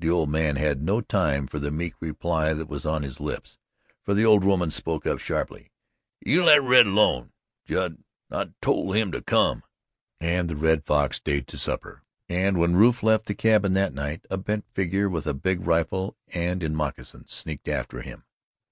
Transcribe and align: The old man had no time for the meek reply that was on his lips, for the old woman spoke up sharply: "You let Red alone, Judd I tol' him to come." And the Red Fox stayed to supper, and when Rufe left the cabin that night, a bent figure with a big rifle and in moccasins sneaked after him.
The 0.00 0.10
old 0.10 0.28
man 0.28 0.56
had 0.56 0.82
no 0.82 1.00
time 1.00 1.46
for 1.46 1.60
the 1.60 1.70
meek 1.70 1.94
reply 2.00 2.52
that 2.52 2.66
was 2.68 2.84
on 2.84 3.04
his 3.04 3.20
lips, 3.20 3.58
for 4.02 4.12
the 4.12 4.24
old 4.24 4.42
woman 4.42 4.72
spoke 4.72 5.06
up 5.06 5.20
sharply: 5.20 5.70
"You 6.20 6.42
let 6.42 6.60
Red 6.60 6.88
alone, 6.88 7.30
Judd 7.64 8.02
I 8.28 8.50
tol' 8.60 8.90
him 8.90 9.12
to 9.12 9.22
come." 9.22 9.62
And 10.18 10.48
the 10.48 10.56
Red 10.56 10.84
Fox 10.84 11.18
stayed 11.18 11.46
to 11.46 11.58
supper, 11.58 12.02
and 12.28 12.58
when 12.58 12.74
Rufe 12.74 13.04
left 13.04 13.26
the 13.26 13.36
cabin 13.36 13.74
that 13.74 13.94
night, 13.94 14.26
a 14.28 14.36
bent 14.36 14.64
figure 14.74 15.08
with 15.08 15.28
a 15.28 15.32
big 15.32 15.64
rifle 15.64 16.16
and 16.34 16.60
in 16.64 16.74
moccasins 16.74 17.30
sneaked 17.30 17.68
after 17.68 18.02
him. 18.02 18.24